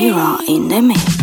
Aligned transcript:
you 0.00 0.14
are 0.14 0.40
in 0.48 0.68
the 0.68 0.82
mix. 0.82 1.19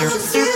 You're 0.00 0.47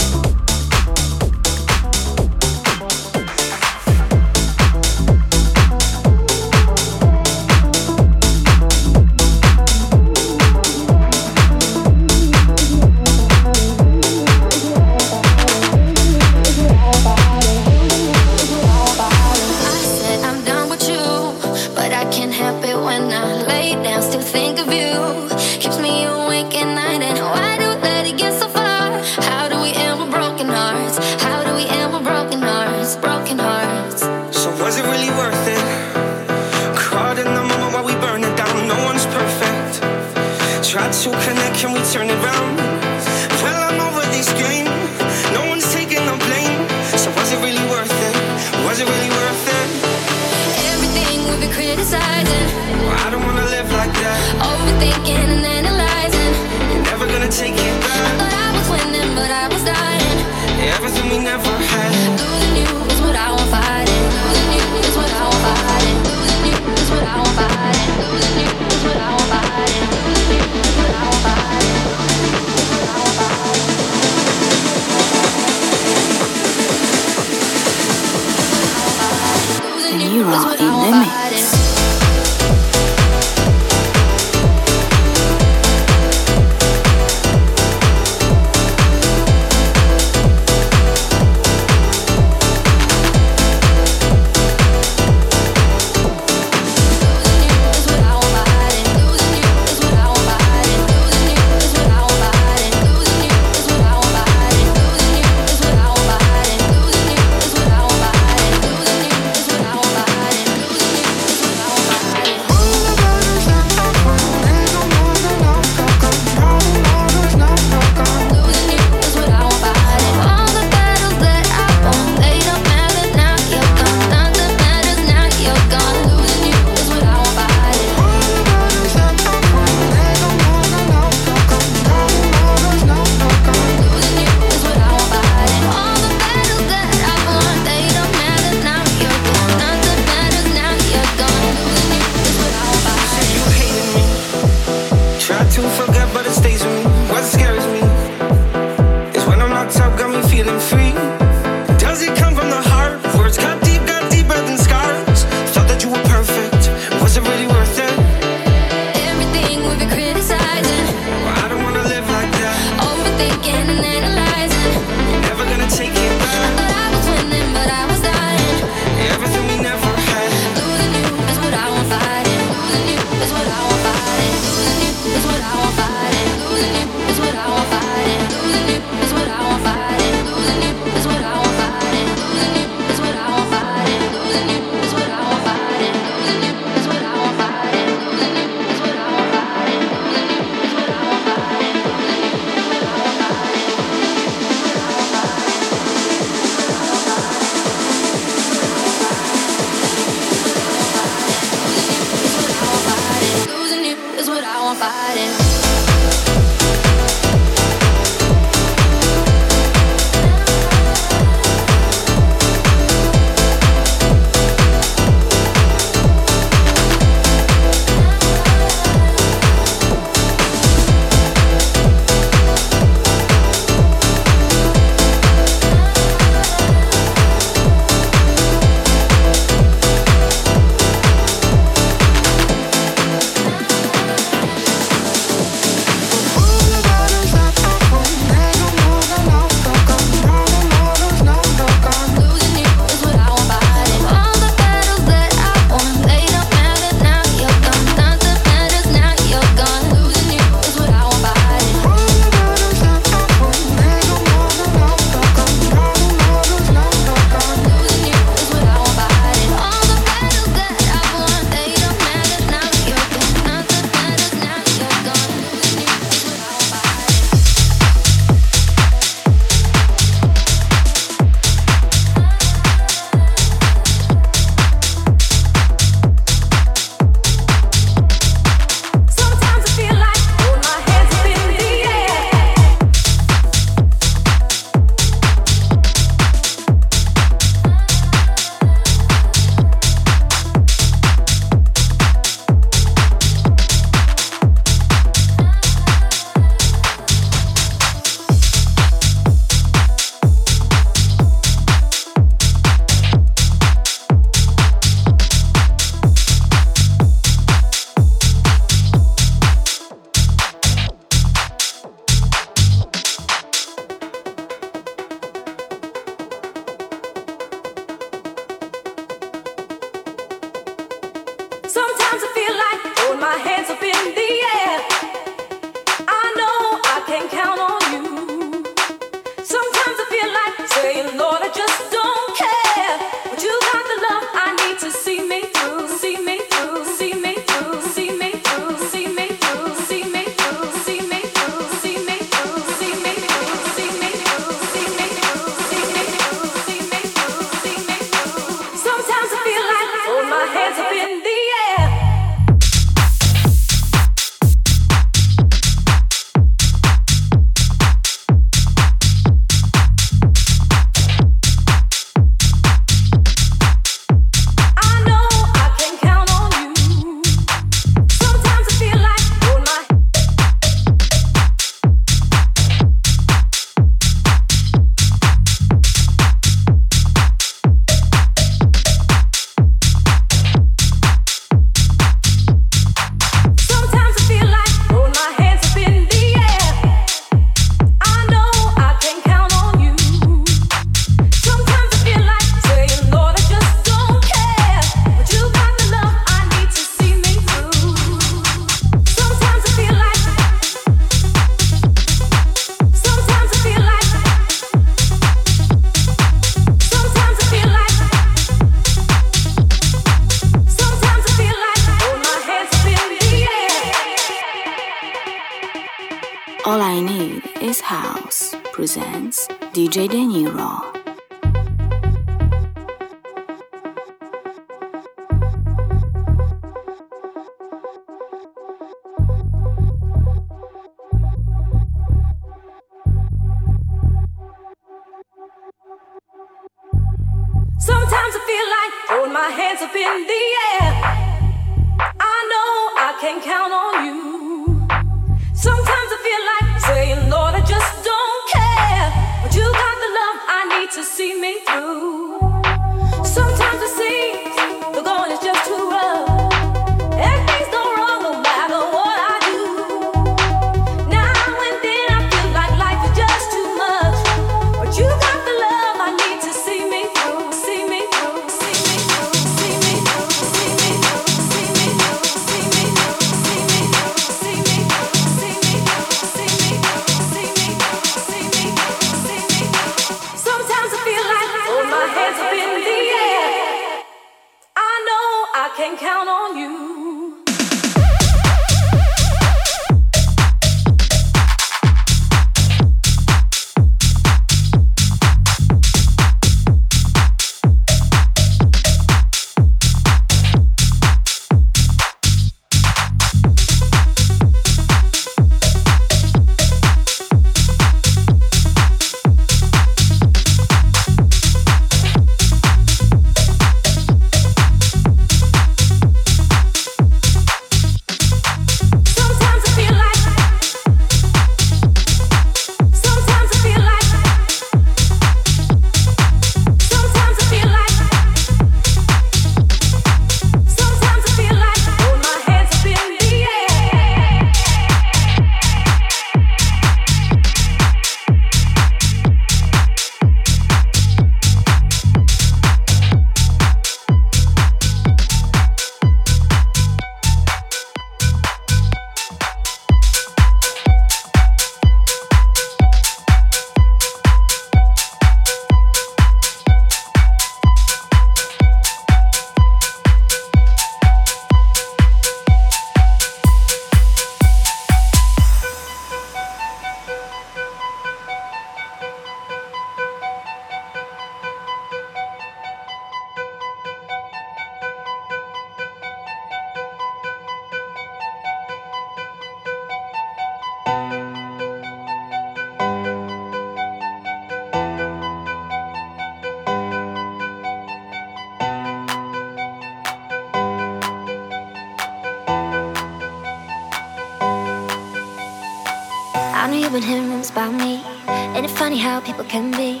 funny 598.88 599.00
how 599.02 599.20
people 599.20 599.44
can 599.44 599.70
be 599.72 600.00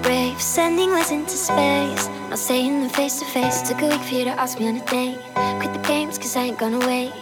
brave, 0.00 0.40
sending 0.40 0.90
letters 0.90 1.10
into 1.10 1.36
space. 1.36 2.06
Not 2.30 2.38
saying 2.38 2.80
them 2.80 2.88
face 2.88 3.18
to 3.18 3.24
face. 3.24 3.62
Took 3.68 3.82
a 3.82 3.88
week 3.88 4.00
for 4.00 4.14
you 4.14 4.24
to 4.26 4.30
ask 4.42 4.60
me 4.60 4.68
on 4.68 4.76
a 4.76 4.84
date. 4.86 5.18
Quit 5.58 5.72
the 5.72 5.82
games, 5.88 6.18
cause 6.18 6.36
I 6.36 6.42
ain't 6.44 6.56
gonna 6.56 6.78
wait. 6.78 7.12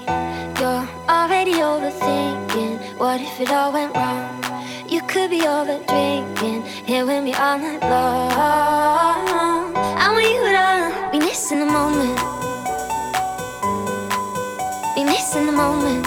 You're 0.60 0.86
already 1.08 1.54
overthinking. 1.70 2.98
What 2.98 3.18
if 3.18 3.40
it 3.40 3.50
all 3.50 3.72
went 3.72 3.96
wrong? 3.96 4.44
You 4.90 5.00
could 5.12 5.30
be 5.30 5.40
over 5.46 5.78
drinking. 5.88 6.64
Here 6.84 7.06
with 7.06 7.24
me 7.24 7.32
all 7.32 7.58
night 7.58 7.82
long. 7.92 9.72
I 10.04 10.06
want 10.14 10.28
you 10.36 10.44
to 10.58 10.66
be 11.12 11.18
missing 11.24 11.60
the 11.60 11.70
moment. 11.78 12.18
Be 14.94 15.02
missing 15.04 15.46
the 15.46 15.56
moment. 15.62 16.04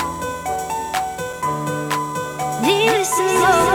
Be 2.62 2.76
missing 2.94 3.26
the 3.26 3.40
moment. 3.40 3.73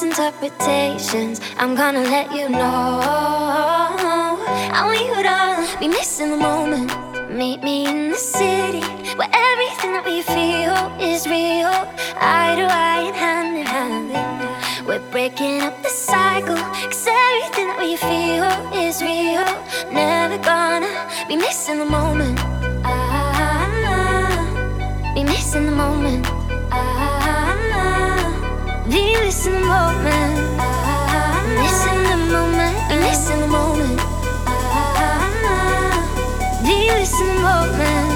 Misinterpretations? 0.00 1.40
I'm 1.58 1.74
gonna 1.74 2.02
let 2.02 2.32
you 2.32 2.48
know. 2.48 3.00
I 4.72 4.82
want 4.84 5.00
you 5.00 5.22
to 5.22 5.78
be 5.78 5.88
missing 5.88 6.30
the 6.30 6.36
moment. 6.36 6.90
Meet 7.30 7.62
me 7.62 7.86
in 7.86 8.10
the 8.10 8.16
city 8.16 8.80
where 9.18 9.28
everything 9.32 9.92
that 9.92 10.04
we 10.06 10.22
feel 10.22 10.74
is 11.00 11.26
real. 11.26 11.74
Eye 12.16 12.54
to 12.56 12.64
eye 12.64 13.02
and 13.08 13.16
hand 13.16 13.56
in 13.58 13.66
hand. 13.66 14.86
We're 14.86 15.04
breaking 15.10 15.60
up 15.60 15.82
the 15.82 15.90
cycle. 15.90 16.56
Cause 16.56 17.06
everything 17.06 17.68
that 17.68 17.78
we 17.78 17.96
feel 17.96 18.48
is 18.82 19.02
real. 19.02 19.44
Never 19.92 20.38
gonna 20.38 20.88
be 21.28 21.36
missing 21.36 21.78
the 21.78 21.84
moment. 21.84 22.38
Ah, 22.84 24.40
be 25.14 25.24
missing 25.24 25.66
the 25.66 25.72
moment. 25.72 26.39
Be 28.90 29.14
missing 29.20 29.52
the 29.52 29.60
moment. 29.60 30.36
The 31.54 32.16
moment. 32.26 32.76
The 32.90 32.96
moment. 33.46 34.00
The 36.68 37.38
moment. 37.40 38.09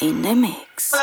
In 0.00 0.22
the 0.22 0.34
mix. 0.34 0.94